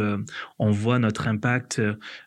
on 0.58 0.70
voit 0.70 0.98
notre 0.98 1.28
impact 1.28 1.80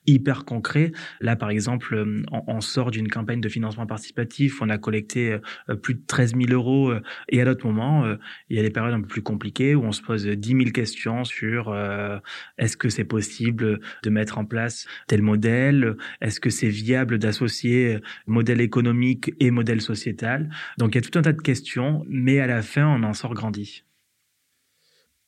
hyper 0.07 0.45
concret. 0.45 0.93
Là, 1.19 1.35
par 1.35 1.50
exemple, 1.50 2.24
on, 2.31 2.62
sort 2.62 2.91
d'une 2.91 3.09
campagne 3.09 3.41
de 3.41 3.50
financement 3.50 3.85
participatif. 3.85 4.62
On 4.62 4.69
a 4.69 4.77
collecté 4.77 5.38
plus 5.81 5.95
de 5.95 6.01
13 6.07 6.35
000 6.38 6.51
euros. 6.51 6.93
Et 7.27 7.41
à 7.41 7.45
d'autres 7.45 7.67
moments, 7.67 8.05
il 8.50 8.58
y 8.58 8.60
a 8.60 8.64
des 8.64 8.70
périodes 8.70 8.94
un 8.94 9.02
peu 9.02 9.08
plus 9.08 9.22
compliquées 9.22 9.75
où 9.75 9.84
on 9.84 9.92
se 9.92 10.02
pose 10.02 10.25
10 10.25 10.50
000 10.50 10.64
questions 10.72 11.24
sur 11.24 11.70
euh, 11.70 12.20
est-ce 12.58 12.78
que 12.78 12.90
c'est 12.90 13.06
possible 13.06 13.80
de 14.04 14.10
mettre 14.10 14.38
en 14.38 14.46
place 14.46 14.88
tel 15.08 15.22
modèle? 15.22 15.96
Est-ce 16.22 16.40
que 16.40 16.50
c'est 16.50 16.70
viable 16.70 17.18
d'associer 17.18 18.00
modèle 18.28 18.62
économique 18.62 19.34
et 19.40 19.52
modèle 19.52 19.82
sociétal? 19.82 20.50
Donc 20.78 20.96
il 20.96 20.96
y 20.96 21.06
a 21.06 21.10
tout 21.10 21.18
un 21.18 21.22
tas 21.22 21.34
de 21.34 21.42
questions, 21.42 22.06
mais 22.08 22.40
à 22.40 22.48
la 22.48 22.62
fin, 22.62 22.88
on 22.88 23.04
en 23.04 23.14
sort 23.14 23.34
grandi. 23.34 23.84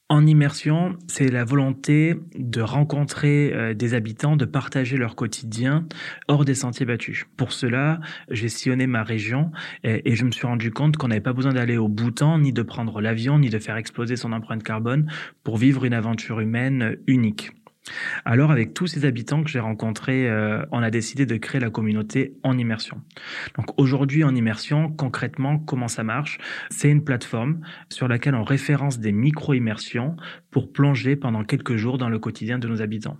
En 0.09 0.25
immersion, 0.25 0.95
c'est 1.07 1.29
la 1.29 1.43
volonté 1.43 2.15
de 2.33 2.61
rencontrer 2.61 3.51
euh, 3.53 3.73
des 3.73 3.93
habitants, 3.93 4.37
de 4.37 4.45
partager 4.45 4.95
leur 4.95 5.17
quotidien 5.17 5.85
hors 6.29 6.45
des 6.45 6.55
sentiers 6.55 6.85
battus. 6.85 7.25
Pour 7.35 7.51
cela, 7.51 7.99
j'ai 8.31 8.47
sillonné 8.47 8.87
ma 8.87 9.03
région 9.03 9.51
et, 9.83 10.15
je 10.15 10.23
me 10.23 10.31
suis 10.31 10.47
rendu 10.47 10.71
compte 10.71 10.95
qu'on 10.95 11.09
n'avait 11.09 11.19
pas 11.19 11.33
besoin 11.33 11.51
d'aller 11.51 11.75
au 11.75 11.89
Bhoutan, 11.89 12.39
ni 12.39 12.53
de 12.53 12.61
prendre 12.61 13.01
l'avion, 13.01 13.37
ni 13.37 13.49
de 13.49 13.59
faire 13.59 13.75
exploser 13.75 14.15
son 14.15 14.31
empreinte 14.31 14.63
carbone 14.63 15.11
pour 15.43 15.57
vivre 15.57 15.83
une 15.83 15.93
aventure 15.93 16.39
humaine 16.39 16.95
unique. 17.05 17.51
Alors, 18.25 18.51
avec 18.51 18.73
tous 18.73 18.87
ces 18.87 19.05
habitants 19.05 19.43
que 19.43 19.49
j'ai 19.49 19.59
rencontrés, 19.59 20.29
euh, 20.29 20.65
on 20.71 20.81
a 20.81 20.89
décidé 20.89 21.25
de 21.25 21.37
créer 21.37 21.61
la 21.61 21.69
communauté 21.69 22.37
en 22.43 22.57
immersion. 22.57 23.01
Donc 23.55 23.79
aujourd'hui, 23.79 24.23
en 24.23 24.35
immersion, 24.35 24.89
concrètement, 24.89 25.59
comment 25.59 25.87
ça 25.87 26.03
marche? 26.03 26.37
C'est 26.69 26.89
une 26.89 27.03
plateforme 27.03 27.61
sur 27.89 28.07
laquelle 28.07 28.35
on 28.35 28.43
référence 28.43 28.99
des 28.99 29.11
micro-immersions 29.11 30.15
pour 30.51 30.71
plonger 30.71 31.15
pendant 31.15 31.43
quelques 31.43 31.75
jours 31.75 31.97
dans 31.97 32.09
le 32.09 32.19
quotidien 32.19 32.59
de 32.59 32.67
nos 32.67 32.81
habitants. 32.81 33.17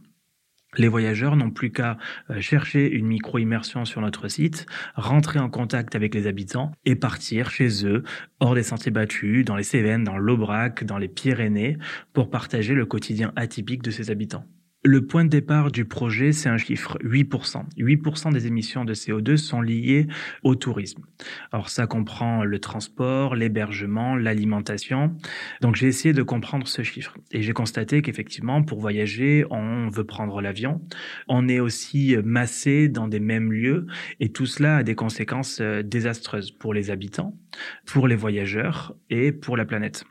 Les 0.76 0.90
voyageurs 0.90 1.36
n'ont 1.36 1.50
plus 1.50 1.72
qu'à 1.72 1.98
euh, 2.30 2.42
chercher 2.42 2.92
une 2.92 3.08
micro-immersion 3.08 3.86
sur 3.86 4.02
notre 4.02 4.28
site, 4.28 4.66
rentrer 4.96 5.40
en 5.40 5.50
contact 5.50 5.96
avec 5.96 6.14
les 6.14 6.28
habitants 6.28 6.72
et 6.86 6.96
partir 6.96 7.50
chez 7.50 7.86
eux, 7.86 8.04
hors 8.40 8.54
des 8.54 8.64
sentiers 8.64 8.92
battus, 8.92 9.46
dans 9.46 9.56
les 9.56 9.64
Cévennes, 9.64 10.04
dans 10.04 10.18
l'Aubrac, 10.18 10.84
dans 10.84 10.98
les 10.98 11.08
Pyrénées, 11.08 11.78
pour 12.14 12.30
partager 12.30 12.74
le 12.74 12.86
quotidien 12.86 13.32
atypique 13.36 13.82
de 13.82 13.92
ces 13.92 14.12
habitants. 14.12 14.46
Le 14.84 15.06
point 15.06 15.26
de 15.26 15.30
départ 15.30 15.72
du 15.72 15.86
projet, 15.86 16.32
c'est 16.32 16.50
un 16.50 16.58
chiffre, 16.58 16.98
8%. 17.04 17.64
8% 17.78 18.32
des 18.32 18.48
émissions 18.48 18.86
de 18.86 18.94
CO2 18.94 19.36
sont 19.36 19.60
liées 19.60 20.08
au 20.44 20.56
tourisme. 20.56 21.04
Alors 21.52 21.70
ça 21.70 21.88
comprend 21.88 22.44
le 22.44 22.60
transport, 22.60 23.36
l'hébergement, 23.36 24.16
l'alimentation. 24.16 25.18
Donc 25.62 25.76
j'ai 25.76 25.88
essayé 25.88 26.14
de 26.14 26.22
comprendre 26.22 26.68
ce 26.68 26.84
chiffre. 26.84 27.18
Et 27.32 27.42
j'ai 27.42 27.54
constaté 27.54 28.02
qu'effectivement, 28.02 28.62
pour 28.64 28.80
voyager, 28.80 29.46
on 29.50 29.90
veut 29.90 30.06
prendre 30.06 30.42
l'avion. 30.42 30.80
On 31.28 31.50
est 31.50 31.60
aussi 31.60 32.16
massé 32.24 32.88
dans 32.88 33.08
des 33.08 33.20
mêmes 33.20 33.52
lieux. 33.52 33.88
Et 34.20 34.30
tout 34.30 34.46
cela 34.46 34.78
a 34.78 34.84
des 34.84 34.96
conséquences 34.96 35.60
euh, 35.60 35.82
désastreuses 35.82 36.52
pour 36.52 36.74
les 36.74 36.92
habitants, 36.92 37.36
pour 37.86 38.08
les 38.08 38.16
voyageurs 38.16 38.96
et 39.10 39.32
pour 39.32 39.58
la 39.58 39.66
planète. 39.66 40.06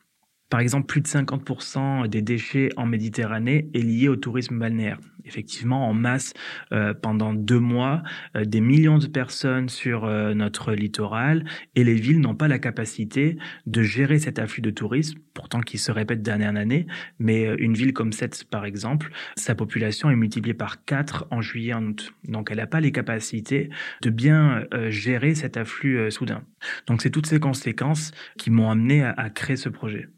Par 0.48 0.60
exemple, 0.60 0.86
plus 0.86 1.00
de 1.00 1.08
50% 1.08 2.06
des 2.06 2.22
déchets 2.22 2.68
en 2.76 2.86
Méditerranée 2.86 3.68
est 3.74 3.80
lié 3.80 4.08
au 4.08 4.14
tourisme 4.14 4.58
balnéaire. 4.58 4.98
Effectivement, 5.24 5.88
en 5.88 5.92
masse, 5.92 6.34
euh, 6.72 6.94
pendant 6.94 7.34
deux 7.34 7.58
mois, 7.58 8.04
euh, 8.36 8.44
des 8.44 8.60
millions 8.60 8.98
de 8.98 9.08
personnes 9.08 9.68
sur 9.68 10.04
euh, 10.04 10.34
notre 10.34 10.72
littoral 10.72 11.44
et 11.74 11.82
les 11.82 11.96
villes 11.96 12.20
n'ont 12.20 12.36
pas 12.36 12.46
la 12.46 12.60
capacité 12.60 13.36
de 13.66 13.82
gérer 13.82 14.20
cet 14.20 14.38
afflux 14.38 14.62
de 14.62 14.70
tourisme, 14.70 15.18
pourtant 15.34 15.60
qui 15.60 15.78
se 15.78 15.90
répète 15.90 16.22
d'année 16.22 16.46
en 16.46 16.54
année. 16.54 16.86
Mais 17.18 17.52
une 17.58 17.74
ville 17.74 17.92
comme 17.92 18.12
cette, 18.12 18.44
par 18.44 18.64
exemple, 18.64 19.10
sa 19.36 19.56
population 19.56 20.10
est 20.10 20.16
multipliée 20.16 20.54
par 20.54 20.84
4 20.84 21.26
en 21.32 21.40
juillet 21.40 21.74
en 21.74 21.84
août. 21.86 22.14
Donc 22.28 22.52
elle 22.52 22.58
n'a 22.58 22.68
pas 22.68 22.80
les 22.80 22.92
capacités 22.92 23.68
de 24.02 24.10
bien 24.10 24.64
gérer 24.88 25.34
cet 25.34 25.56
afflux 25.56 26.10
soudain. 26.10 26.42
Donc 26.86 27.02
c'est 27.02 27.10
toutes 27.10 27.26
ces 27.26 27.40
conséquences 27.40 28.12
qui 28.38 28.50
m'ont 28.50 28.70
amené 28.70 29.02
à 29.02 29.30
créer 29.30 29.56
ce 29.56 29.68
projet 29.68 30.08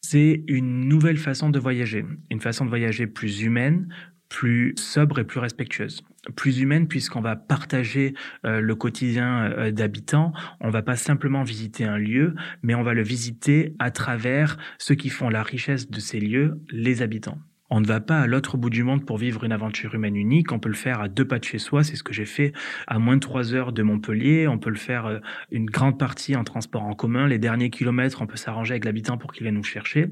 c'est 0.00 0.44
une 0.48 0.88
nouvelle 0.88 1.18
façon 1.18 1.50
de 1.50 1.58
voyager, 1.58 2.04
une 2.30 2.40
façon 2.40 2.64
de 2.64 2.70
voyager 2.70 3.06
plus 3.06 3.42
humaine, 3.42 3.88
plus 4.30 4.74
sobre 4.78 5.18
et 5.18 5.24
plus 5.24 5.40
respectueuse. 5.40 6.02
plus 6.36 6.60
humaine 6.60 6.86
puisqu'on 6.86 7.22
va 7.22 7.34
partager 7.34 8.14
euh, 8.44 8.60
le 8.60 8.74
quotidien 8.74 9.50
euh, 9.52 9.70
d'habitants. 9.70 10.32
On 10.60 10.70
va 10.70 10.82
pas 10.82 10.96
simplement 10.96 11.42
visiter 11.42 11.84
un 11.84 11.96
lieu, 11.96 12.34
mais 12.62 12.74
on 12.74 12.82
va 12.82 12.94
le 12.94 13.02
visiter 13.02 13.74
à 13.78 13.90
travers 13.90 14.56
ceux 14.78 14.94
qui 14.94 15.08
font 15.08 15.30
la 15.30 15.42
richesse 15.42 15.90
de 15.90 15.98
ces 15.98 16.20
lieux, 16.20 16.60
les 16.70 17.02
habitants. 17.02 17.38
On 17.72 17.80
ne 17.80 17.86
va 17.86 18.00
pas 18.00 18.18
à 18.18 18.26
l'autre 18.26 18.56
bout 18.56 18.68
du 18.68 18.82
monde 18.82 19.06
pour 19.06 19.16
vivre 19.16 19.44
une 19.44 19.52
aventure 19.52 19.94
humaine 19.94 20.16
unique. 20.16 20.50
On 20.50 20.58
peut 20.58 20.68
le 20.68 20.74
faire 20.74 21.00
à 21.00 21.08
deux 21.08 21.24
pas 21.24 21.38
de 21.38 21.44
chez 21.44 21.58
soi. 21.58 21.84
C'est 21.84 21.94
ce 21.94 22.02
que 22.02 22.12
j'ai 22.12 22.24
fait 22.24 22.52
à 22.88 22.98
moins 22.98 23.14
de 23.14 23.20
trois 23.20 23.54
heures 23.54 23.72
de 23.72 23.84
Montpellier. 23.84 24.48
On 24.48 24.58
peut 24.58 24.70
le 24.70 24.76
faire 24.76 25.06
euh, 25.06 25.18
une 25.52 25.66
grande 25.66 25.96
partie 25.96 26.34
en 26.34 26.42
transport 26.42 26.82
en 26.82 26.94
commun. 26.94 27.28
Les 27.28 27.38
derniers 27.38 27.70
kilomètres, 27.70 28.22
on 28.22 28.26
peut 28.26 28.36
s'arranger 28.36 28.72
avec 28.72 28.84
l'habitant 28.84 29.18
pour 29.18 29.32
qu'il 29.32 29.44
vienne 29.44 29.54
nous 29.54 29.62
chercher. 29.62 30.08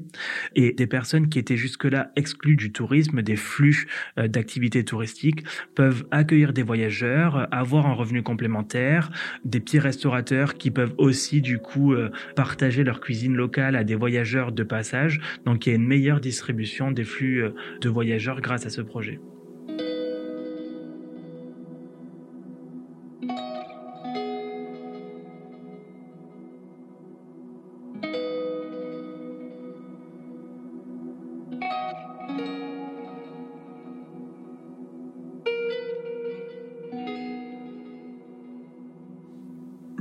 Et 0.55 0.71
des 0.71 0.87
personnes 0.87 1.27
qui 1.27 1.37
étaient 1.37 1.57
jusque-là 1.57 2.11
exclues 2.15 2.55
du 2.55 2.71
tourisme, 2.71 3.21
des 3.21 3.35
flux 3.35 3.87
euh, 4.17 4.29
d'activités 4.29 4.85
touristiques, 4.85 5.43
peuvent 5.75 6.05
accueillir 6.11 6.53
des 6.53 6.63
voyageurs, 6.63 7.45
avoir 7.51 7.87
un 7.87 7.93
revenu 7.93 8.23
complémentaire, 8.23 9.11
des 9.43 9.59
petits 9.59 9.79
restaurateurs 9.79 10.53
qui 10.53 10.71
peuvent 10.71 10.95
aussi, 10.97 11.41
du 11.41 11.57
coup, 11.57 11.91
euh, 11.91 12.09
partager 12.37 12.85
leur 12.85 13.01
cuisine 13.01 13.35
locale 13.35 13.75
à 13.75 13.83
des 13.83 13.95
voyageurs 13.95 14.53
de 14.53 14.63
passage. 14.63 15.19
Donc, 15.45 15.65
il 15.65 15.71
y 15.71 15.71
a 15.73 15.75
une 15.75 15.87
meilleure 15.87 16.21
distribution 16.21 16.91
des 16.91 17.03
flux 17.03 17.48
de 17.81 17.89
voyageurs 17.89 18.41
grâce 18.41 18.65
à 18.65 18.69
ce 18.69 18.81
projet. 18.81 19.19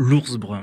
L'ours 0.00 0.36
brun. 0.36 0.62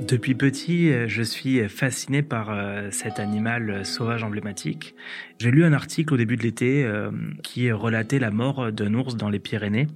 Depuis 0.00 0.34
petit, 0.34 0.90
euh, 0.90 1.06
je 1.06 1.22
suis 1.22 1.68
fasciné 1.68 2.22
par 2.22 2.50
euh, 2.50 2.88
cet 2.90 3.20
animal 3.20 3.70
euh, 3.70 3.84
sauvage 3.84 4.24
emblématique. 4.24 4.96
J'ai 5.42 5.50
lu 5.50 5.64
un 5.64 5.72
article 5.72 6.14
au 6.14 6.16
début 6.16 6.36
de 6.36 6.44
l'été 6.44 6.88
qui 7.42 7.72
relatait 7.72 8.20
la 8.20 8.30
mort 8.30 8.70
d'un 8.70 8.94
ours 8.94 9.16
dans 9.16 9.28
les 9.28 9.40
Pyrénées. 9.40 9.88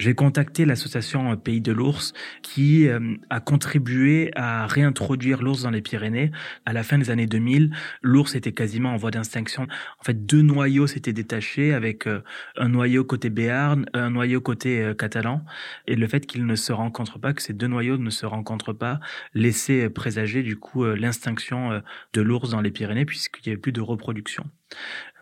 J'ai 0.00 0.12
contacté 0.14 0.64
l'association 0.64 1.36
Pays 1.36 1.60
de 1.60 1.70
l'ours 1.70 2.14
qui 2.42 2.88
a 3.30 3.38
contribué 3.38 4.32
à 4.34 4.66
réintroduire 4.66 5.40
l'ours 5.40 5.62
dans 5.62 5.70
les 5.70 5.82
Pyrénées. 5.82 6.32
À 6.66 6.72
la 6.72 6.82
fin 6.82 6.98
des 6.98 7.10
années 7.10 7.28
2000, 7.28 7.70
l'ours 8.02 8.34
était 8.34 8.50
quasiment 8.50 8.92
en 8.92 8.96
voie 8.96 9.12
d'extinction. 9.12 9.68
En 10.00 10.04
fait, 10.04 10.26
deux 10.26 10.42
noyaux 10.42 10.88
s'étaient 10.88 11.12
détachés 11.12 11.72
avec 11.74 12.08
un 12.56 12.68
noyau 12.68 13.04
côté 13.04 13.30
Béarn, 13.30 13.86
un 13.94 14.10
noyau 14.10 14.40
côté 14.40 14.92
catalan. 14.98 15.44
Et 15.86 15.94
le 15.94 16.08
fait 16.08 16.26
qu'ils 16.26 16.44
ne 16.44 16.56
se 16.56 16.72
rencontrent 16.72 17.20
pas, 17.20 17.34
que 17.34 17.42
ces 17.42 17.52
deux 17.52 17.68
noyaux 17.68 17.98
ne 17.98 18.10
se 18.10 18.26
rencontrent 18.26 18.72
pas, 18.72 18.98
laissait 19.32 19.90
présager 19.90 20.42
du 20.42 20.56
coup 20.56 20.84
euh, 20.84 20.96
euh, 20.98 21.80
de 22.14 22.20
l'ours 22.20 22.50
dans 22.50 22.60
les 22.60 22.72
Pyrénées 22.72 23.04
puisqu'il 23.04 23.48
n'y 23.48 23.52
avait 23.52 23.60
plus 23.60 23.72
de 23.72 23.80
reproduction. 23.80 24.44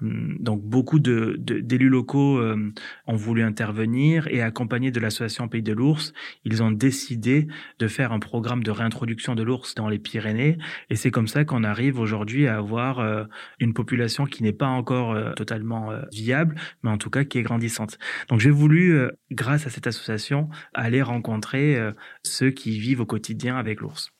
Hum, 0.03 0.37
donc 0.41 0.63
beaucoup 0.63 0.99
d'élus 0.99 1.89
locaux 1.89 2.39
euh, 2.39 2.73
ont 3.07 3.17
voulu 3.17 3.43
intervenir 3.43 4.29
et 4.29 4.43
accompagnés 4.43 4.91
de 4.91 5.01
l'association 5.01 5.49
Pays 5.49 5.63
de 5.63 5.73
l'ours, 5.73 6.13
ils 6.45 6.63
ont 6.63 6.71
décidé 6.71 7.47
de 7.79 7.89
faire 7.89 8.13
un 8.13 8.19
programme 8.19 8.63
de 8.63 8.71
réintroduction 8.71 9.35
de 9.35 9.43
l'ours 9.43 9.75
dans 9.75 9.89
les 9.89 9.99
Pyrénées 9.99 10.59
et 10.91 10.97
c'est 10.97 11.11
comme 11.11 11.29
ça 11.29 11.45
qu'on 11.45 11.65
arrive 11.65 11.99
aujourd'hui 11.99 12.47
à 12.47 12.57
avoir 12.57 13.27
une 13.61 13.75
population 13.75 14.27
qui 14.27 14.43
n'est 14.43 14.53
pas 14.53 14.67
encore 14.67 15.35
totalement 15.35 15.91
viable, 16.13 16.57
mais 16.83 16.91
en 16.91 16.99
tout 16.99 17.11
cas 17.11 17.25
qui 17.25 17.39
est 17.39 17.43
grandissante. 17.43 17.99
Donc 18.29 18.41
j'ai 18.41 18.51
voulu, 18.51 18.99
grâce 19.31 19.67
à 19.67 19.71
cette 19.71 19.87
association, 19.87 20.49
aller 20.75 21.03
rencontrer 21.03 21.79
ceux 22.23 22.51
qui 22.51 22.79
vivent 22.79 23.01
au 23.01 23.07
quotidien 23.07 23.57
avec 23.57 23.81
l'ours. 23.81 24.16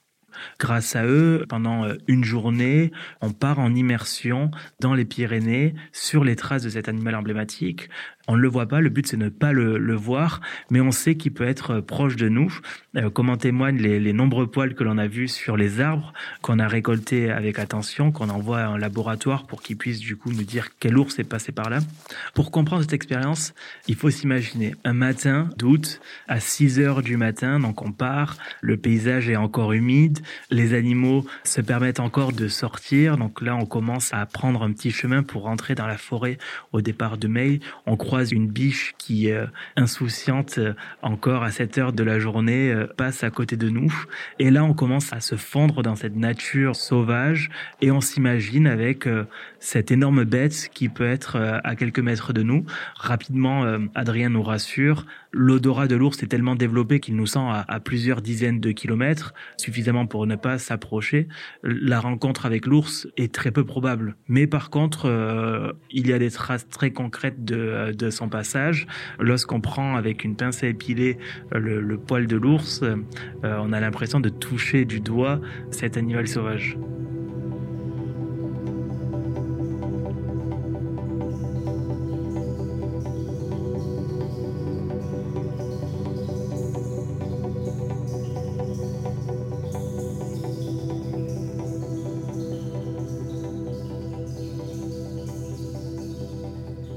Grâce 0.59 0.97
à 0.97 1.05
eux, 1.05 1.45
pendant 1.49 1.85
euh, 1.85 1.95
une 2.07 2.25
journée, 2.25 2.93
on 3.21 3.31
part 3.31 3.59
en 3.59 3.75
immersion 3.75 4.51
dans 4.81 4.95
les 4.95 5.05
Pyrénées 5.05 5.75
sur 5.93 6.25
les 6.25 6.37
traces 6.37 6.63
de 6.63 6.71
cet 6.71 6.89
animal 6.89 7.15
emblématique. 7.15 7.89
On 8.29 8.37
ne 8.37 8.41
le 8.41 8.49
voit 8.49 8.67
pas, 8.67 8.81
le 8.81 8.89
but 8.89 9.07
c'est 9.07 9.17
de 9.17 9.25
ne 9.25 9.29
pas 9.29 9.53
le, 9.53 9.95
voir, 9.95 10.41
mais 10.71 10.81
on 10.81 10.91
sait 10.91 11.15
qu'il 11.15 11.33
peut 11.33 11.47
être 11.47 11.77
euh, 11.77 11.81
proche 11.81 12.17
de 12.17 12.29
nous, 12.29 12.59
euh, 12.97 13.09
comme 13.09 13.31
en 13.31 13.37
témoignent 13.37 13.79
les, 13.79 14.13
nombreux 14.13 14.47
poils 14.47 14.75
que 14.75 14.85
l'on 14.85 14.99
a 14.99 15.07
vus 15.07 15.29
sur 15.29 15.57
les 15.57 15.81
arbres, 15.81 16.13
qu'on 16.43 16.59
a 16.59 16.67
récoltés 16.67 17.31
avec 17.31 17.59
attention, 17.59 18.13
qu'on 18.13 18.29
envoie 18.29 18.59
à 18.61 18.67
un 18.67 18.79
laboratoire 18.79 19.47
pour 19.47 19.63
qu'il 19.63 19.77
puisse 19.77 20.01
du 20.01 20.17
coup 20.17 20.33
nous 20.33 20.43
dire 20.43 20.69
quel 20.81 20.99
ours 20.99 21.19
est 21.19 21.25
passé 21.25 21.53
par 21.53 21.71
là. 21.71 21.79
Pour 22.35 22.51
comprendre 22.51 22.83
cette 22.83 22.93
expérience, 22.93 23.55
il 23.89 23.95
faut 23.95 24.11
s'imaginer 24.11 24.75
un 24.85 24.93
matin 24.93 25.49
d'août 25.57 26.01
à 26.29 26.41
6 26.41 26.81
heures 26.81 27.03
du 27.03 27.17
matin, 27.17 27.61
donc 27.61 27.83
on 27.83 27.93
part, 27.93 28.37
le 28.61 28.77
paysage 28.77 29.29
est 29.29 29.37
encore 29.37 29.73
humide, 29.73 30.21
les 30.51 30.75
animaux 30.75 31.25
se 31.45 31.61
permettent 31.61 32.01
encore 32.01 32.33
de 32.33 32.49
sortir, 32.49 33.17
donc 33.19 33.41
là 33.41 33.57
on 33.57 33.67
commence 33.67 34.13
à 34.13 34.25
prendre 34.27 34.63
un 34.63 34.73
petit 34.73 34.91
chemin 34.91 35.23
pour 35.23 35.43
rentrer 35.43 35.75
dans 35.75 35.87
la 35.87 35.99
forêt 35.99 36.39
au 36.73 36.81
départ 36.81 37.19
de 37.19 37.29
mai. 37.29 37.61
On 37.87 37.97
croit 37.97 38.16
une 38.25 38.49
biche 38.49 38.95
qui, 38.99 39.31
euh, 39.31 39.47
insouciante 39.77 40.59
euh, 40.59 40.75
encore 41.03 41.43
à 41.43 41.51
cette 41.51 41.79
heure 41.79 41.93
de 41.93 42.03
la 42.03 42.19
journée, 42.19 42.73
euh, 42.73 42.87
passe 42.87 43.25
à 43.25 43.31
côté 43.31 43.57
de 43.57 43.69
nous. 43.69 43.93
Et 44.39 44.51
là, 44.51 44.65
on 44.65 44.75
commence 44.75 45.13
à 45.13 45.21
se 45.21 45.37
fondre 45.37 45.83
dans 45.83 45.97
cette 45.97 46.17
nature 46.17 46.77
sauvage 46.77 47.51
et 47.81 47.91
on 47.91 48.01
s'imagine 48.01 48.67
avec 48.67 49.09
cette 49.61 49.91
énorme 49.91 50.25
bête 50.25 50.69
qui 50.73 50.89
peut 50.89 51.07
être 51.07 51.61
à 51.65 51.77
quelques 51.77 51.99
mètres 51.99 52.33
de 52.33 52.43
nous. 52.43 52.65
Rapidement, 52.97 53.65
Adrien 53.95 54.29
nous 54.29 54.43
rassure, 54.43 55.07
l'odorat 55.37 55.87
de 55.87 55.97
l'ours 55.97 56.23
est 56.23 56.27
tellement 56.27 56.55
développé 56.55 57.01
qu'il 57.01 57.17
nous 57.17 57.27
sent 57.27 57.39
à, 57.39 57.81
plusieurs 57.81 58.23
dizaines 58.23 58.61
de 58.61 58.73
kilomètres, 58.73 59.35
suffisamment 59.59 60.07
pour 60.07 60.27
ne 60.27 60.37
pas 60.37 60.59
s'approcher. 60.59 61.29
La 61.63 62.01
rencontre 62.01 62.47
avec 62.47 62.67
l'ours 62.67 63.07
est 63.17 63.33
très 63.33 63.51
peu 63.51 63.65
probable. 63.65 64.17
Mais 64.29 64.47
par 64.47 64.71
contre, 64.71 65.75
il 65.91 66.07
y 66.07 66.13
a 66.13 66.19
des 66.19 66.31
traces 66.31 66.69
très 66.69 66.91
concrètes 66.91 67.45
de, 67.45 67.93
de 67.93 68.11
son 68.11 68.29
passage. 68.29 68.87
Lorsqu'on 69.21 69.61
prend 69.61 69.97
avec 69.97 70.25
une 70.25 70.37
pince 70.37 70.63
à 70.63 70.69
épiler 70.69 71.19
euh, 71.55 71.59
le, 71.59 71.99
poil 71.99 72.27
de 72.27 72.37
l'ours, 72.37 72.83
euh, 72.83 72.97
on 73.43 73.73
a 73.73 73.81
l'impression 73.81 74.21
de 74.21 74.29
toucher 74.29 74.85
du 74.85 75.01
doigt 75.01 75.41
cet 75.71 75.97
animal 75.97 76.29
sauvage. 76.29 76.77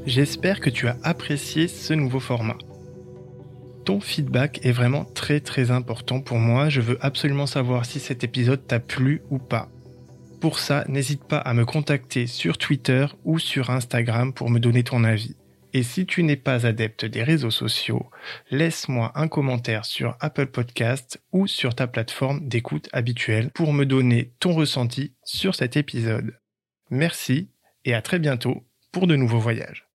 J'espère 0.10 0.60
que 0.60 0.72
tu 0.72 0.88
as 0.88 0.98
apprécié 1.04 1.68
ce 1.68 1.94
nouveau 1.94 2.20
format. 2.20 2.58
Ton 3.86 4.00
feedback 4.00 4.66
est 4.66 4.72
vraiment 4.72 5.06
très 5.06 5.40
très 5.40 5.70
important 5.70 6.20
pour 6.20 6.40
moi. 6.40 6.68
Je 6.68 6.82
veux 6.82 6.98
absolument 7.00 7.46
savoir 7.46 7.86
si 7.86 8.00
cet 8.00 8.24
épisode 8.24 8.66
t'a 8.66 8.80
plu 8.80 9.22
ou 9.30 9.38
pas. 9.38 9.70
Pour 10.42 10.58
ça, 10.58 10.84
n'hésite 10.88 11.26
pas 11.26 11.38
à 11.38 11.54
me 11.54 11.64
contacter 11.64 12.26
sur 12.26 12.58
Twitter 12.58 13.06
ou 13.24 13.38
sur 13.38 13.70
Instagram 13.70 14.34
pour 14.34 14.50
me 14.50 14.60
donner 14.60 14.84
ton 14.84 15.04
avis. 15.04 15.36
Et 15.74 15.84
si 15.84 16.08
tu 16.08 16.24
n'es 16.24 16.38
pas 16.38 16.66
adepte 16.66 17.06
des 17.06 17.22
réseaux 17.22 17.52
sociaux, 17.52 18.10
laisse-moi 18.50 19.12
un 19.14 19.28
commentaire 19.28 19.86
sur 19.86 20.18
Apple 20.22 20.48
Podcast 20.48 21.22
ou 21.34 21.46
sur 21.46 21.76
ta 21.76 21.86
plateforme 21.86 22.48
d'écoute 22.48 22.90
habituelle 22.94 23.52
pour 23.52 23.74
me 23.74 23.86
donner 23.86 24.34
ton 24.40 24.54
ressenti 24.54 25.14
sur 25.24 25.54
cet 25.54 25.78
épisode. 25.78 26.40
Merci 26.90 27.52
et 27.86 27.94
à 27.94 28.02
très 28.02 28.18
bientôt 28.18 28.66
pour 28.92 29.06
de 29.06 29.16
nouveaux 29.16 29.38
voyages. 29.38 29.89